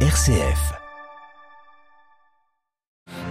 RCF. 0.00 0.85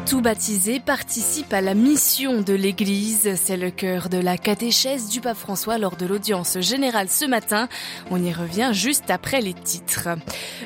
Tout 0.05 0.21
baptisé 0.21 0.79
participe 0.79 1.51
à 1.51 1.61
la 1.61 1.73
mission 1.73 2.41
de 2.41 2.53
l'Église. 2.53 3.31
C'est 3.41 3.57
le 3.57 3.71
cœur 3.71 4.07
de 4.07 4.19
la 4.19 4.37
catéchèse 4.37 5.09
du 5.09 5.19
pape 5.19 5.35
François 5.35 5.79
lors 5.79 5.95
de 5.95 6.05
l'audience 6.05 6.59
générale 6.59 7.09
ce 7.09 7.25
matin. 7.25 7.67
On 8.11 8.23
y 8.23 8.31
revient 8.31 8.69
juste 8.71 9.09
après 9.09 9.41
les 9.41 9.55
titres. 9.55 10.09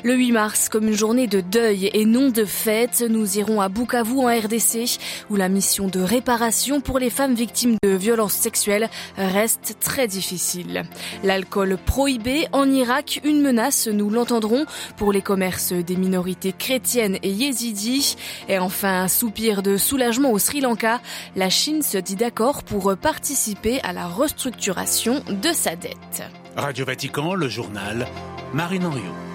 Le 0.04 0.14
8 0.14 0.32
mars, 0.32 0.68
comme 0.68 0.88
une 0.88 0.96
journée 0.96 1.26
de 1.26 1.40
deuil 1.40 1.88
et 1.94 2.04
non 2.04 2.28
de 2.28 2.44
fête, 2.44 3.02
nous 3.08 3.38
irons 3.38 3.62
à 3.62 3.70
Bukavu 3.70 4.18
en 4.18 4.26
RDC, 4.26 4.98
où 5.30 5.36
la 5.36 5.48
mission 5.48 5.88
de 5.88 6.00
réparation 6.00 6.82
pour 6.82 6.98
les 6.98 7.10
femmes 7.10 7.34
victimes 7.34 7.76
de 7.82 7.96
violences 7.96 8.34
sexuelles 8.34 8.90
reste 9.16 9.76
très 9.80 10.06
difficile. 10.06 10.82
L'alcool 11.24 11.78
prohibé 11.86 12.46
en 12.52 12.70
Irak, 12.70 13.22
une 13.24 13.40
menace, 13.40 13.88
nous 13.88 14.10
l'entendrons, 14.10 14.66
pour 14.98 15.14
les 15.14 15.22
commerces 15.22 15.72
des 15.72 15.96
minorités 15.96 16.52
chrétiennes 16.52 17.16
et 17.22 17.30
yézidis. 17.30 18.16
Et 18.46 18.58
enfin, 18.58 19.08
sous 19.08 19.30
soupir 19.30 19.39
de 19.40 19.76
soulagement 19.78 20.32
au 20.32 20.38
Sri 20.38 20.60
Lanka, 20.60 21.00
la 21.34 21.48
Chine 21.48 21.82
se 21.82 21.96
dit 21.96 22.16
d'accord 22.16 22.62
pour 22.62 22.94
participer 22.96 23.80
à 23.80 23.92
la 23.94 24.06
restructuration 24.06 25.22
de 25.28 25.52
sa 25.52 25.76
dette. 25.76 26.22
Radio 26.56 26.84
Vatican, 26.84 27.34
le 27.34 27.48
journal, 27.48 28.06
Marine 28.52 28.84
Henriot. 28.84 29.29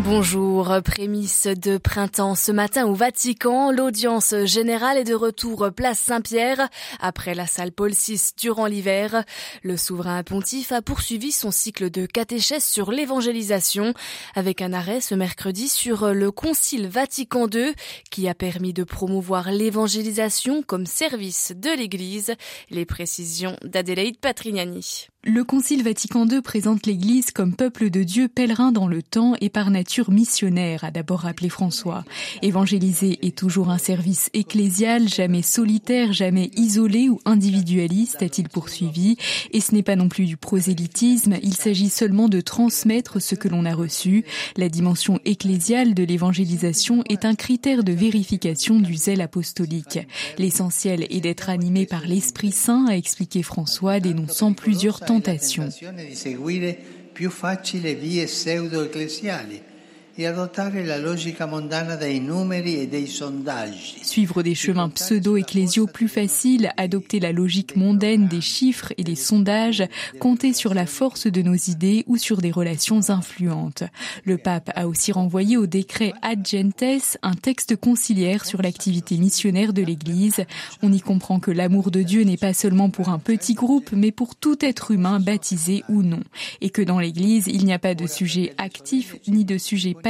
Bonjour, 0.00 0.70
prémisse 0.84 1.46
de 1.46 1.78
printemps 1.78 2.34
ce 2.34 2.52
matin 2.52 2.86
au 2.86 2.92
Vatican. 2.92 3.72
L'audience 3.72 4.34
générale 4.44 4.98
est 4.98 5.04
de 5.04 5.14
retour 5.14 5.70
place 5.74 5.98
Saint-Pierre 5.98 6.68
après 7.00 7.34
la 7.34 7.46
salle 7.46 7.72
Paul 7.72 7.92
VI 7.92 8.20
durant 8.38 8.66
l'hiver. 8.66 9.24
Le 9.62 9.78
souverain 9.78 10.22
pontife 10.22 10.70
a 10.70 10.82
poursuivi 10.82 11.32
son 11.32 11.50
cycle 11.50 11.90
de 11.90 12.04
catéchèse 12.04 12.64
sur 12.64 12.92
l'évangélisation 12.92 13.94
avec 14.34 14.60
un 14.60 14.74
arrêt 14.74 15.00
ce 15.00 15.14
mercredi 15.14 15.66
sur 15.66 16.12
le 16.12 16.30
Concile 16.30 16.88
Vatican 16.88 17.48
II 17.48 17.72
qui 18.10 18.28
a 18.28 18.34
permis 18.34 18.74
de 18.74 18.84
promouvoir 18.84 19.50
l'évangélisation 19.50 20.62
comme 20.62 20.84
service 20.84 21.52
de 21.56 21.70
l'Église. 21.70 22.34
Les 22.68 22.84
précisions 22.84 23.56
d'Adélaïde 23.64 24.20
Patrignani. 24.20 25.08
Le 25.28 25.42
Concile 25.42 25.82
Vatican 25.82 26.24
II 26.28 26.40
présente 26.40 26.86
l'Église 26.86 27.32
comme 27.32 27.52
peuple 27.52 27.90
de 27.90 28.04
Dieu 28.04 28.28
pèlerin 28.28 28.70
dans 28.70 28.86
le 28.86 29.02
temps 29.02 29.34
et 29.40 29.48
par 29.48 29.72
nature 29.72 30.12
missionnaire, 30.12 30.84
a 30.84 30.92
d'abord 30.92 31.22
rappelé 31.22 31.48
François. 31.48 32.04
Évangéliser 32.42 33.18
est 33.26 33.36
toujours 33.36 33.70
un 33.70 33.78
service 33.78 34.30
ecclésial, 34.34 35.08
jamais 35.08 35.42
solitaire, 35.42 36.12
jamais 36.12 36.52
isolé 36.54 37.08
ou 37.08 37.18
individualiste, 37.24 38.22
a-t-il 38.22 38.48
poursuivi. 38.48 39.16
Et 39.50 39.60
ce 39.60 39.74
n'est 39.74 39.82
pas 39.82 39.96
non 39.96 40.08
plus 40.08 40.26
du 40.26 40.36
prosélytisme, 40.36 41.38
il 41.42 41.54
s'agit 41.54 41.90
seulement 41.90 42.28
de 42.28 42.40
transmettre 42.40 43.20
ce 43.20 43.34
que 43.34 43.48
l'on 43.48 43.64
a 43.64 43.74
reçu. 43.74 44.24
La 44.56 44.68
dimension 44.68 45.18
ecclésiale 45.24 45.94
de 45.94 46.04
l'évangélisation 46.04 47.02
est 47.08 47.24
un 47.24 47.34
critère 47.34 47.82
de 47.82 47.90
vérification 47.92 48.78
du 48.78 48.94
zèle 48.94 49.20
apostolique. 49.20 49.98
L'essentiel 50.38 51.04
est 51.10 51.20
d'être 51.20 51.50
animé 51.50 51.84
par 51.84 52.06
l'Esprit 52.06 52.52
Saint, 52.52 52.86
a 52.86 52.96
expliqué 52.96 53.42
François, 53.42 53.98
dénonçant 53.98 54.52
plusieurs 54.52 55.00
temps 55.00 55.15
tentation. 55.22 55.70
E. 60.18 60.32
Suivre 64.02 64.42
des 64.42 64.54
chemins 64.54 64.88
pseudo-ecclésiaux 64.88 65.86
plus 65.86 66.08
faciles, 66.08 66.70
adopter 66.78 67.20
la 67.20 67.32
logique 67.32 67.76
mondaine 67.76 68.26
des 68.26 68.40
chiffres 68.40 68.94
et 68.96 69.04
des 69.04 69.14
sondages, 69.14 69.84
compter 70.18 70.54
sur 70.54 70.72
la 70.72 70.86
force 70.86 71.26
de 71.26 71.42
nos 71.42 71.54
idées 71.54 72.04
ou 72.06 72.16
sur 72.16 72.38
des 72.38 72.50
relations 72.50 73.10
influentes. 73.10 73.82
Le 74.24 74.38
pape 74.38 74.70
a 74.74 74.88
aussi 74.88 75.12
renvoyé 75.12 75.58
au 75.58 75.66
décret 75.66 76.14
Ad 76.22 76.46
Gentes 76.46 77.18
un 77.22 77.34
texte 77.34 77.76
conciliaire 77.76 78.46
sur 78.46 78.62
l'activité 78.62 79.18
missionnaire 79.18 79.74
de 79.74 79.82
l'Église. 79.82 80.46
On 80.82 80.92
y 80.92 81.00
comprend 81.00 81.40
que 81.40 81.50
l'amour 81.50 81.90
de 81.90 82.02
Dieu 82.02 82.22
n'est 82.22 82.38
pas 82.38 82.54
seulement 82.54 82.88
pour 82.88 83.10
un 83.10 83.18
petit 83.18 83.54
groupe, 83.54 83.90
mais 83.92 84.12
pour 84.12 84.34
tout 84.34 84.64
être 84.64 84.92
humain 84.92 85.20
baptisé 85.20 85.82
ou 85.90 86.02
non. 86.02 86.20
Et 86.62 86.70
que 86.70 86.80
dans 86.80 87.00
l'Église, 87.00 87.48
il 87.48 87.66
n'y 87.66 87.74
a 87.74 87.78
pas 87.78 87.94
de 87.94 88.06
sujet 88.06 88.54
actif 88.56 89.16
ni 89.28 89.44
de 89.44 89.58
sujet 89.58 89.92
passif. 89.92 90.05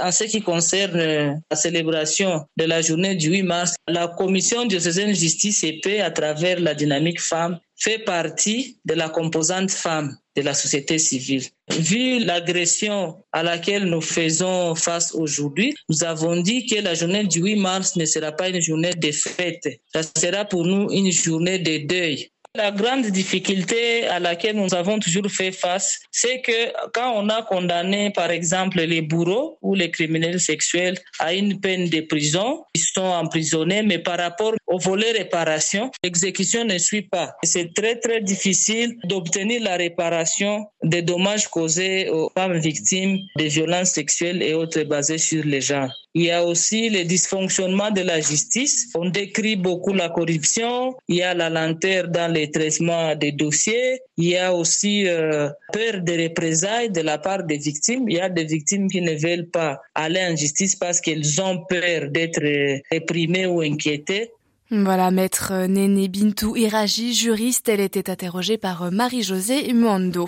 En 0.00 0.10
ce 0.10 0.24
qui 0.24 0.40
concerne 0.40 1.42
la 1.50 1.56
célébration 1.56 2.46
de 2.56 2.64
la 2.64 2.80
journée 2.80 3.14
du 3.14 3.28
8 3.28 3.42
mars, 3.42 3.74
la 3.88 4.08
commission 4.08 4.64
diocésaine 4.64 5.14
justice 5.14 5.64
et 5.64 5.80
paix 5.82 6.00
à 6.00 6.10
travers 6.10 6.60
la 6.60 6.74
dynamique 6.74 7.20
femme 7.20 7.58
fait 7.82 7.98
partie 7.98 8.78
de 8.84 8.94
la 8.94 9.08
composante 9.08 9.70
femme 9.70 10.16
de 10.36 10.42
la 10.42 10.54
société 10.54 10.98
civile. 10.98 11.42
Vu 11.70 12.20
l'agression 12.20 13.16
à 13.32 13.42
laquelle 13.42 13.84
nous 13.84 14.00
faisons 14.00 14.74
face 14.74 15.12
aujourd'hui, 15.14 15.74
nous 15.88 16.04
avons 16.04 16.40
dit 16.40 16.64
que 16.66 16.76
la 16.80 16.94
journée 16.94 17.24
du 17.24 17.40
8 17.40 17.56
mars 17.56 17.96
ne 17.96 18.04
sera 18.04 18.30
pas 18.32 18.48
une 18.48 18.60
journée 18.60 18.94
de 18.94 19.10
fête, 19.10 19.68
ça 19.92 20.02
sera 20.16 20.44
pour 20.44 20.64
nous 20.64 20.90
une 20.90 21.10
journée 21.10 21.58
de 21.58 21.86
deuil. 21.86 22.31
La 22.54 22.70
grande 22.70 23.06
difficulté 23.06 24.06
à 24.08 24.18
laquelle 24.18 24.56
nous 24.56 24.74
avons 24.74 24.98
toujours 24.98 25.30
fait 25.30 25.52
face, 25.52 26.00
c'est 26.10 26.42
que 26.42 26.90
quand 26.92 27.14
on 27.16 27.30
a 27.30 27.40
condamné, 27.40 28.10
par 28.10 28.30
exemple, 28.30 28.78
les 28.82 29.00
bourreaux 29.00 29.56
ou 29.62 29.74
les 29.74 29.90
criminels 29.90 30.38
sexuels 30.38 30.98
à 31.18 31.32
une 31.32 31.60
peine 31.60 31.88
de 31.88 32.02
prison, 32.02 32.62
ils 32.74 32.82
sont 32.82 33.00
emprisonnés, 33.00 33.82
mais 33.82 33.98
par 33.98 34.18
rapport 34.18 34.52
au 34.66 34.76
volet 34.78 35.12
réparation, 35.12 35.90
l'exécution 36.04 36.66
ne 36.66 36.76
suit 36.76 37.08
pas. 37.08 37.34
C'est 37.42 37.72
très, 37.72 37.96
très 37.96 38.20
difficile 38.20 38.98
d'obtenir 39.04 39.62
la 39.62 39.78
réparation 39.78 40.66
des 40.82 41.00
dommages 41.00 41.48
causés 41.48 42.10
aux 42.10 42.30
femmes 42.36 42.58
victimes 42.58 43.16
de 43.38 43.44
violences 43.44 43.92
sexuelles 43.92 44.42
et 44.42 44.52
autres 44.52 44.82
basées 44.82 45.16
sur 45.16 45.42
les 45.42 45.62
genres. 45.62 46.01
Il 46.14 46.24
y 46.24 46.30
a 46.30 46.44
aussi 46.44 46.90
les 46.90 47.04
dysfonctionnements 47.04 47.90
de 47.90 48.02
la 48.02 48.20
justice. 48.20 48.90
On 48.94 49.08
décrit 49.08 49.56
beaucoup 49.56 49.94
la 49.94 50.10
corruption. 50.10 50.94
Il 51.08 51.16
y 51.16 51.22
a 51.22 51.32
la 51.32 51.48
lenteur 51.48 52.08
dans 52.08 52.30
les 52.30 52.50
traitements 52.50 53.14
des 53.16 53.32
dossiers. 53.32 54.00
Il 54.18 54.28
y 54.28 54.36
a 54.36 54.52
aussi 54.54 55.08
euh, 55.08 55.48
peur 55.72 56.02
de 56.02 56.24
représailles 56.24 56.90
de 56.90 57.00
la 57.00 57.16
part 57.16 57.44
des 57.44 57.56
victimes. 57.56 58.08
Il 58.10 58.16
y 58.16 58.20
a 58.20 58.28
des 58.28 58.44
victimes 58.44 58.88
qui 58.90 59.00
ne 59.00 59.14
veulent 59.14 59.48
pas 59.48 59.80
aller 59.94 60.20
en 60.22 60.36
justice 60.36 60.76
parce 60.76 61.00
qu'elles 61.00 61.40
ont 61.40 61.64
peur 61.64 62.10
d'être 62.10 62.42
réprimées 62.90 63.46
ou 63.46 63.62
inquiétées. 63.62 64.30
Voilà, 64.74 65.10
maître 65.10 65.52
Néné 65.66 66.08
Bintou 66.08 66.56
Iraji, 66.56 67.12
juriste, 67.12 67.68
elle 67.68 67.80
était 67.80 68.08
interrogée 68.08 68.56
par 68.56 68.90
Marie-Josée 68.90 69.70
Muando. 69.74 70.26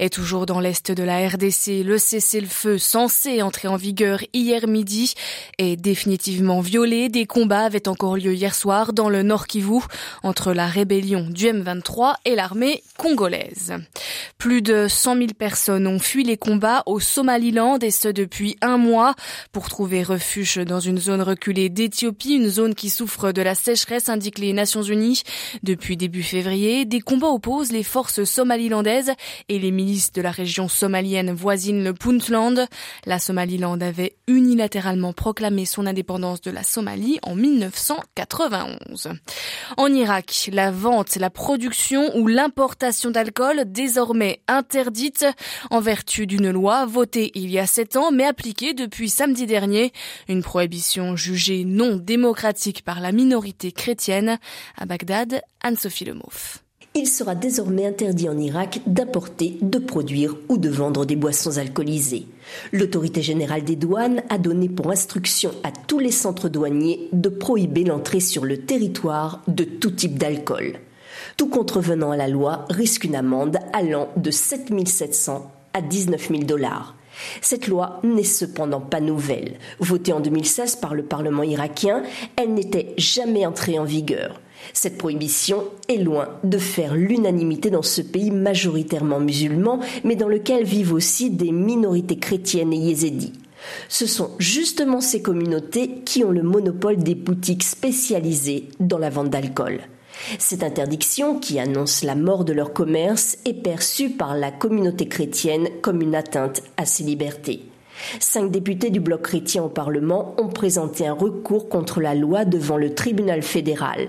Et 0.00 0.08
toujours 0.08 0.46
dans 0.46 0.60
l'est 0.60 0.90
de 0.90 1.02
la 1.02 1.28
RDC, 1.28 1.84
le 1.84 1.98
cessez-le-feu 1.98 2.78
censé 2.78 3.42
entrer 3.42 3.68
en 3.68 3.76
vigueur 3.76 4.20
hier 4.32 4.66
midi 4.66 5.12
est 5.58 5.76
définitivement 5.76 6.62
violé. 6.62 7.10
Des 7.10 7.26
combats 7.26 7.66
avaient 7.66 7.86
encore 7.86 8.16
lieu 8.16 8.32
hier 8.32 8.54
soir 8.54 8.94
dans 8.94 9.10
le 9.10 9.22
Nord 9.22 9.46
Kivu 9.46 9.80
entre 10.22 10.54
la 10.54 10.68
rébellion 10.68 11.26
du 11.28 11.48
M23 11.48 12.14
et 12.24 12.34
l'armée 12.34 12.82
congolaise. 12.96 13.74
Plus 14.38 14.62
de 14.62 14.88
100 14.88 15.16
000 15.16 15.26
personnes 15.38 15.86
ont 15.86 15.98
fui 15.98 16.24
les 16.24 16.38
combats 16.38 16.82
au 16.86 16.98
Somaliland 16.98 17.78
et 17.78 17.90
ce 17.90 18.08
depuis 18.08 18.56
un 18.62 18.78
mois 18.78 19.14
pour 19.52 19.68
trouver 19.68 20.02
refuge 20.02 20.56
dans 20.56 20.80
une 20.80 20.98
zone 20.98 21.20
reculée 21.20 21.68
d'Éthiopie, 21.68 22.36
une 22.36 22.48
zone 22.48 22.74
qui 22.74 22.88
souffre 22.88 23.32
de 23.32 23.42
la 23.42 23.54
sèche 23.54 23.81
sécheresse, 23.82 24.08
indiquent 24.08 24.38
les 24.38 24.52
Nations 24.52 24.82
Unies. 24.82 25.22
Depuis 25.62 25.96
début 25.96 26.22
février, 26.22 26.84
des 26.84 27.00
combats 27.00 27.28
opposent 27.28 27.72
les 27.72 27.82
forces 27.82 28.24
somalilandaises 28.24 29.12
et 29.48 29.58
les 29.58 29.70
milices 29.70 30.12
de 30.12 30.22
la 30.22 30.30
région 30.30 30.68
somalienne 30.68 31.32
voisine 31.32 31.82
le 31.82 31.92
Puntland. 31.92 32.66
La 33.06 33.18
Somaliland 33.18 33.80
avait 33.80 34.16
unilatéralement 34.26 35.12
proclamé 35.12 35.64
son 35.64 35.86
indépendance 35.86 36.40
de 36.40 36.50
la 36.50 36.62
Somalie 36.62 37.18
en 37.22 37.34
1991. 37.34 39.08
En 39.76 39.92
Irak, 39.92 40.48
la 40.52 40.70
vente, 40.70 41.16
la 41.16 41.30
production 41.30 42.16
ou 42.16 42.26
l'importation 42.26 43.10
d'alcool 43.10 43.64
désormais 43.66 44.40
interdite 44.48 45.26
en 45.70 45.80
vertu 45.80 46.26
d'une 46.26 46.50
loi 46.50 46.86
votée 46.86 47.32
il 47.34 47.50
y 47.50 47.58
a 47.58 47.66
sept 47.66 47.96
ans 47.96 48.10
mais 48.12 48.24
appliquée 48.24 48.74
depuis 48.74 49.08
samedi 49.08 49.46
dernier. 49.46 49.92
Une 50.28 50.42
prohibition 50.42 51.16
jugée 51.16 51.64
non 51.64 51.96
démocratique 51.96 52.82
par 52.84 53.00
la 53.00 53.12
minorité 53.12 53.61
chrétienne. 53.70 54.38
À 54.76 54.86
Bagdad, 54.86 55.42
Anne-Sophie 55.62 56.06
Lemouf. 56.06 56.62
Il 56.94 57.06
sera 57.06 57.34
désormais 57.34 57.86
interdit 57.86 58.28
en 58.28 58.36
Irak 58.36 58.80
d'apporter, 58.86 59.56
de 59.62 59.78
produire 59.78 60.36
ou 60.50 60.58
de 60.58 60.68
vendre 60.68 61.06
des 61.06 61.16
boissons 61.16 61.56
alcoolisées. 61.56 62.26
L'autorité 62.70 63.22
générale 63.22 63.64
des 63.64 63.76
douanes 63.76 64.22
a 64.28 64.36
donné 64.36 64.68
pour 64.68 64.90
instruction 64.90 65.52
à 65.62 65.70
tous 65.70 65.98
les 65.98 66.10
centres 66.10 66.50
douaniers 66.50 67.08
de 67.12 67.30
prohiber 67.30 67.84
l'entrée 67.84 68.20
sur 68.20 68.44
le 68.44 68.58
territoire 68.58 69.42
de 69.48 69.64
tout 69.64 69.90
type 69.90 70.18
d'alcool. 70.18 70.80
Tout 71.38 71.48
contrevenant 71.48 72.10
à 72.10 72.16
la 72.18 72.28
loi 72.28 72.66
risque 72.68 73.04
une 73.04 73.16
amende 73.16 73.56
allant 73.72 74.08
de 74.16 74.30
7 74.30 74.86
700 74.86 75.50
à 75.72 75.80
19 75.80 76.28
000 76.28 76.42
dollars. 76.42 76.94
Cette 77.40 77.68
loi 77.68 78.00
n'est 78.02 78.22
cependant 78.24 78.80
pas 78.80 79.00
nouvelle. 79.00 79.58
Votée 79.80 80.12
en 80.12 80.20
2016 80.20 80.76
par 80.76 80.94
le 80.94 81.02
Parlement 81.02 81.42
irakien, 81.42 82.02
elle 82.36 82.54
n'était 82.54 82.94
jamais 82.96 83.46
entrée 83.46 83.78
en 83.78 83.84
vigueur. 83.84 84.40
Cette 84.72 84.98
prohibition 84.98 85.64
est 85.88 85.96
loin 85.96 86.28
de 86.44 86.58
faire 86.58 86.94
l'unanimité 86.94 87.70
dans 87.70 87.82
ce 87.82 88.00
pays 88.00 88.30
majoritairement 88.30 89.18
musulman, 89.18 89.80
mais 90.04 90.16
dans 90.16 90.28
lequel 90.28 90.64
vivent 90.64 90.92
aussi 90.92 91.30
des 91.30 91.52
minorités 91.52 92.18
chrétiennes 92.18 92.72
et 92.72 92.76
yézédies. 92.76 93.32
Ce 93.88 94.06
sont 94.06 94.30
justement 94.38 95.00
ces 95.00 95.22
communautés 95.22 96.02
qui 96.04 96.24
ont 96.24 96.30
le 96.30 96.42
monopole 96.42 96.96
des 96.96 97.14
boutiques 97.14 97.62
spécialisées 97.62 98.68
dans 98.80 98.98
la 98.98 99.10
vente 99.10 99.30
d'alcool. 99.30 99.80
Cette 100.38 100.62
interdiction, 100.62 101.38
qui 101.38 101.58
annonce 101.58 102.04
la 102.04 102.14
mort 102.14 102.44
de 102.44 102.52
leur 102.52 102.72
commerce, 102.72 103.38
est 103.44 103.62
perçue 103.62 104.10
par 104.10 104.36
la 104.36 104.50
communauté 104.50 105.08
chrétienne 105.08 105.68
comme 105.82 106.02
une 106.02 106.14
atteinte 106.14 106.62
à 106.76 106.86
ses 106.86 107.04
libertés. 107.04 107.62
Cinq 108.20 108.50
députés 108.50 108.90
du 108.90 109.00
bloc 109.00 109.22
chrétien 109.22 109.62
au 109.62 109.68
Parlement 109.68 110.34
ont 110.38 110.48
présenté 110.48 111.06
un 111.06 111.12
recours 111.12 111.68
contre 111.68 112.00
la 112.00 112.14
loi 112.14 112.44
devant 112.44 112.76
le 112.76 112.94
tribunal 112.94 113.42
fédéral. 113.42 114.08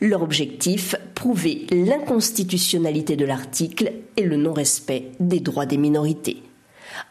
Leur 0.00 0.22
objectif, 0.22 0.94
prouver 1.14 1.66
l'inconstitutionnalité 1.70 3.16
de 3.16 3.24
l'article 3.24 3.92
et 4.16 4.22
le 4.22 4.36
non-respect 4.36 5.12
des 5.20 5.40
droits 5.40 5.66
des 5.66 5.78
minorités. 5.78 6.43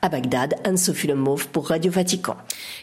À 0.01 0.09
Bagdad, 0.09 0.55
Anne-Sophie 0.63 1.07
Lemauve 1.07 1.47
pour 1.49 1.67
Radio 1.67 1.91
Vatican. 1.91 2.37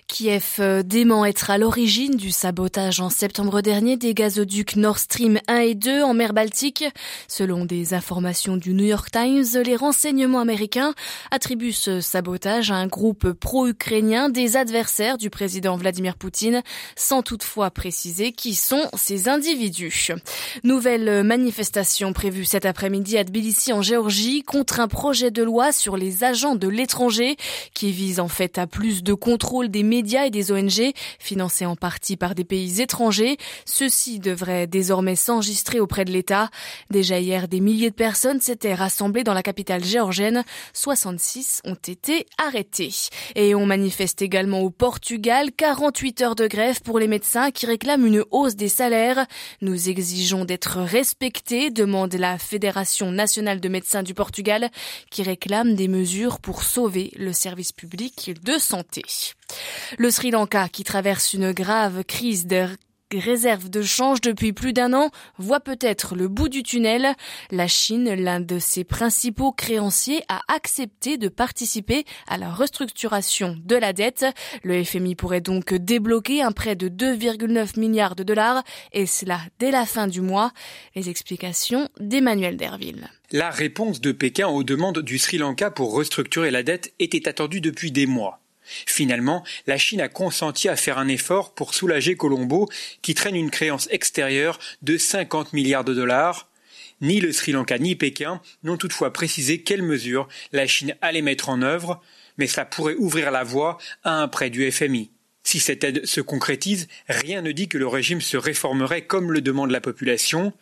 Kiev 0.07 0.57
euh, 0.59 0.83
dément 0.83 1.25
être 1.25 1.51
à 1.51 1.59
l'origine 1.59 2.17
du 2.17 2.31
sabotage 2.31 3.01
en 3.01 3.11
septembre 3.11 3.63
dernier 3.63 3.97
des 3.97 4.15
gazoducs 4.15 4.77
Nord 4.77 4.99
Stream 4.99 5.39
1 5.49 5.57
et 5.59 5.75
2 5.75 6.03
en 6.03 6.15
mer 6.15 6.33
Baltique. 6.33 6.85
Selon 7.29 7.65
des 7.65 7.95
informations 7.95 8.57
du 8.57 8.75
New 8.75 8.85
York 8.85 9.11
Times, 9.11 9.63
les 9.65 9.77
renseignements 9.77 10.41
américains 10.41 10.95
attribuent 11.31 11.73
ce 11.73 12.01
sabotage 12.01 12.71
à 12.71 12.77
un 12.77 12.87
groupe 12.87 13.33
pro-ukrainien 13.33 14.29
des 14.29 14.57
adversaires 14.57 15.19
du 15.19 15.31
président 15.31 15.77
Vladimir 15.77 16.17
Poutine, 16.17 16.63
sans 16.97 17.23
toutefois 17.23 17.71
préciser 17.71 18.33
qui 18.33 18.55
sont 18.55 18.89
ces 18.95 19.29
individus. 19.29 20.13
Nouvelle 20.65 21.23
manifestation 21.23 22.13
prévue 22.13 22.45
cet 22.45 22.67
après-midi 22.67 23.17
à 23.17 23.25
Tbilissi 23.25 23.73
en 23.73 23.83
Géorgie 23.83 24.43
contre 24.43 24.81
un 24.81 24.89
projet 24.89 25.31
de 25.31 25.43
loi 25.43 25.73
sur 25.73 25.97
les 25.97 26.25
agents 26.25 26.57
de 26.57 26.69
l'étranger 26.69 26.90
qui 27.75 27.93
vise 27.93 28.21
en 28.21 28.29
fait 28.29 28.59
à 28.59 28.67
plus 28.67 29.03
de 29.03 29.15
contrôle 29.15 29.69
des 29.69 29.83
médias 29.83 30.27
et 30.27 30.31
des 30.31 30.53
ONG, 30.53 30.93
financés 31.19 31.67
en 31.67 31.77
partie 31.77 32.17
par 32.17 32.35
des 32.35 32.45
pays 32.45 32.81
étrangers. 32.81 33.37
Ceux-ci 33.65 34.19
devraient 34.19 34.67
désormais 34.67 35.17
s'enregistrer 35.17 35.81
auprès 35.81 36.05
de 36.05 36.13
l'État. 36.13 36.51
Déjà 36.91 37.19
hier, 37.19 37.49
des 37.49 37.61
milliers 37.61 37.91
de 37.91 37.95
personnes 37.95 38.41
s'étaient 38.41 38.75
rassemblées 38.75 39.25
dans 39.25 39.35
la 39.35 39.43
capitale 39.43 39.85
géorgienne. 39.85 40.45
66 40.73 41.63
ont 41.65 41.75
été 41.75 42.27
arrêtés. 42.39 42.93
Et 43.35 43.55
on 43.55 43.67
manifeste 43.67 44.23
également 44.23 44.61
au 44.61 44.71
Portugal 44.71 45.51
48 45.57 46.21
heures 46.23 46.35
de 46.35 46.47
grève 46.47 46.81
pour 46.83 46.99
les 46.99 47.09
médecins 47.09 47.51
qui 47.51 47.67
réclament 47.67 48.07
une 48.07 48.25
hausse 48.31 48.57
des 48.57 48.69
salaires. 48.69 49.27
Nous 49.61 49.89
exigeons 49.89 50.45
d'être 50.45 50.79
respectés, 50.79 51.71
demande 51.71 52.15
la 52.15 52.39
Fédération 52.39 53.13
nationale 53.13 53.61
de 53.61 53.69
médecins 53.69 54.03
du 54.03 54.15
Portugal, 54.15 54.71
qui 55.11 55.23
réclame 55.23 55.75
des 55.75 55.89
mesures 55.89 56.41
pour 56.41 56.63
sauver 56.63 56.80
le 56.89 57.33
service 57.33 57.73
public 57.73 58.33
de 58.43 58.59
santé. 58.59 59.03
Le 59.99 60.11
Sri 60.11 60.31
Lanka, 60.31 60.69
qui 60.69 60.85
traverse 60.85 61.33
une 61.35 61.53
grave 61.53 62.05
crise 62.05 62.47
de 62.47 62.69
réserve 63.19 63.69
de 63.69 63.83
change 63.83 64.21
depuis 64.21 64.53
plus 64.53 64.73
d'un 64.73 64.93
an 64.93 65.11
voit 65.39 65.61
peut-être 65.61 66.15
le 66.15 66.29
bout 66.29 66.49
du 66.49 66.63
tunnel. 66.63 67.15
La 67.51 67.67
Chine, 67.67 68.15
l'un 68.15 68.41
de 68.41 68.59
ses 68.59 68.85
principaux 68.85 69.53
créanciers, 69.53 70.23
a 70.29 70.43
accepté 70.49 71.19
de 71.19 71.29
participer 71.29 72.05
à 72.29 72.39
la 72.39 72.51
restructuration 72.51 73.57
de 73.65 73.77
la 73.77 73.93
dette. 73.93 74.27
Le 74.63 74.85
FMI 74.85 75.17
pourrait 75.17 75.41
donc 75.41 75.75
débloquer 75.75 76.43
un 76.43 76.53
prêt 76.53 76.77
de 76.77 76.89
2,9 76.89 77.81
milliards 77.81 78.15
de 78.15 78.23
dollars 78.23 78.63
et 78.93 79.07
cela 79.07 79.41
dès 79.59 79.71
la 79.71 79.87
fin 79.87 80.07
du 80.07 80.21
mois. 80.21 80.53
Les 80.95 81.09
explications 81.09 81.89
d'Emmanuel 81.99 82.57
Derville. 82.57 83.09
La 83.33 83.51
réponse 83.51 84.01
de 84.01 84.13
Pékin 84.13 84.49
aux 84.49 84.65
demandes 84.65 85.01
du 85.01 85.19
Sri 85.19 85.39
Lanka 85.39 85.71
pour 85.71 85.95
restructurer 85.95 86.51
la 86.51 86.63
dette 86.63 86.93
était 86.99 87.29
attendue 87.29 87.61
depuis 87.61 87.93
des 87.93 88.07
mois. 88.07 88.41
Finalement, 88.87 89.45
la 89.67 89.79
Chine 89.79 90.01
a 90.01 90.09
consenti 90.09 90.69
à 90.69 90.77
faire 90.77 90.99
un 90.99 91.09
effort 91.09 91.55
pour 91.55 91.75
soulager 91.75 92.17
Colombo, 92.17 92.69
qui 93.03 93.15
traîne 93.15 93.37
une 93.37 93.51
créance 93.51 93.89
extérieure 93.91 94.59
de 94.83 94.97
50 94.97 95.53
milliards 95.53 95.85
de 95.85 95.95
dollars. 95.95 96.49
Ni 97.01 97.21
le 97.21 97.33
Sri 97.33 97.53
Lanka 97.53 97.79
ni 97.79 97.97
Pékin 97.97 98.41
n'ont 98.63 98.77
toutefois 98.77 99.13
précisé 99.13 99.63
quelles 99.63 99.83
mesures 99.83 100.29
la 100.53 100.67
Chine 100.67 100.97
allait 101.01 101.23
mettre 101.23 101.49
en 101.49 101.63
œuvre, 101.63 102.03
mais 102.37 102.47
cela 102.47 102.67
pourrait 102.67 102.97
ouvrir 102.97 103.31
la 103.31 103.43
voie 103.43 103.79
à 104.05 104.21
un 104.21 104.29
prêt 104.29 104.51
du 104.51 104.71
FMI. 104.71 105.11
Si 105.43 105.59
cette 105.59 105.85
aide 105.85 106.05
se 106.05 106.21
concrétise, 106.21 106.89
rien 107.09 107.41
ne 107.43 107.53
dit 107.53 107.69
que 107.69 107.79
le 107.79 107.87
régime 107.87 108.21
se 108.21 108.37
réformerait 108.37 109.07
comme 109.07 109.33
le 109.33 109.41
demande 109.41 109.71
la 109.71 109.81
population. 109.81 110.53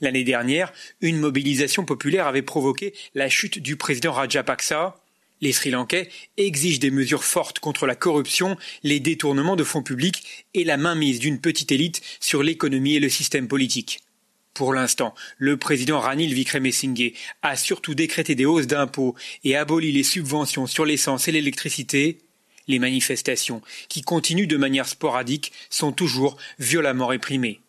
L'année 0.00 0.24
dernière, 0.24 0.72
une 1.00 1.18
mobilisation 1.18 1.84
populaire 1.84 2.26
avait 2.26 2.42
provoqué 2.42 2.94
la 3.14 3.28
chute 3.28 3.58
du 3.58 3.76
président 3.76 4.12
Rajapaksa. 4.12 4.96
Les 5.40 5.52
Sri 5.52 5.70
Lankais 5.70 6.08
exigent 6.36 6.80
des 6.80 6.90
mesures 6.90 7.24
fortes 7.24 7.60
contre 7.60 7.86
la 7.86 7.94
corruption, 7.94 8.56
les 8.82 8.98
détournements 8.98 9.56
de 9.56 9.64
fonds 9.64 9.82
publics 9.82 10.46
et 10.54 10.64
la 10.64 10.76
mainmise 10.76 11.20
d'une 11.20 11.40
petite 11.40 11.70
élite 11.70 12.02
sur 12.20 12.42
l'économie 12.42 12.96
et 12.96 13.00
le 13.00 13.08
système 13.08 13.46
politique. 13.46 14.00
Pour 14.54 14.74
l'instant, 14.74 15.14
le 15.36 15.56
président 15.56 16.00
Ranil 16.00 16.34
Wickremesinghe 16.34 17.12
a 17.42 17.54
surtout 17.54 17.94
décrété 17.94 18.34
des 18.34 18.46
hausses 18.46 18.66
d'impôts 18.66 19.14
et 19.44 19.54
aboli 19.54 19.92
les 19.92 20.02
subventions 20.02 20.66
sur 20.66 20.84
l'essence 20.84 21.28
et 21.28 21.32
l'électricité. 21.32 22.18
Les 22.66 22.80
manifestations, 22.80 23.62
qui 23.88 24.02
continuent 24.02 24.48
de 24.48 24.56
manière 24.56 24.88
sporadique, 24.88 25.52
sont 25.70 25.92
toujours 25.92 26.36
violemment 26.58 27.06
réprimées. 27.06 27.60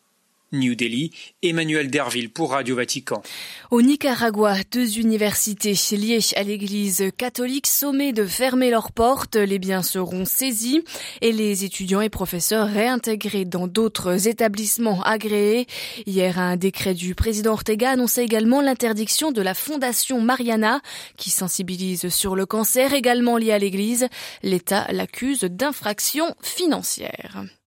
New 0.52 0.76
Delhi, 0.76 1.12
Emmanuel 1.44 1.90
Derville 1.90 2.30
pour 2.30 2.52
Radio 2.52 2.76
Vatican. 2.76 3.22
Au 3.72 3.82
Nicaragua, 3.82 4.56
deux 4.72 4.98
universités 4.98 5.76
liées 5.92 6.20
à 6.36 6.44
l'église 6.44 7.12
catholique 7.18 7.68
sommet 7.68 8.14
de 8.14 8.26
fermer 8.26 8.72
leurs 8.72 8.92
portes. 8.92 9.36
Les 9.36 9.60
biens 9.60 9.84
seront 9.84 10.26
saisis 10.26 10.84
et 11.22 11.32
les 11.32 11.66
étudiants 11.66 12.02
et 12.02 12.10
professeurs 12.10 12.68
réintégrés 12.68 13.46
dans 13.46 13.68
d'autres 13.68 14.28
établissements 14.28 15.02
agréés. 15.04 15.68
Hier, 16.06 16.40
un 16.40 16.58
décret 16.58 16.94
du 16.94 17.16
président 17.16 17.54
Ortega 17.54 17.92
annonçait 17.92 18.24
également 18.24 18.62
l'interdiction 18.62 19.32
de 19.32 19.42
la 19.42 19.54
fondation 19.54 20.22
Mariana 20.22 20.82
qui 21.18 21.30
sensibilise 21.30 22.10
sur 22.10 22.36
le 22.36 22.46
cancer 22.46 22.94
également 22.94 23.38
lié 23.38 23.52
à 23.52 23.60
l'église. 23.60 24.08
L'État 24.44 24.88
l'accuse 24.92 25.42
d'infraction 25.42 26.36
financière. 26.42 27.44